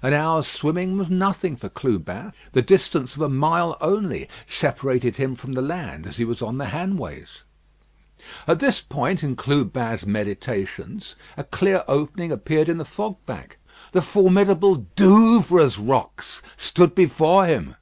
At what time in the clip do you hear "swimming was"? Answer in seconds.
0.46-1.10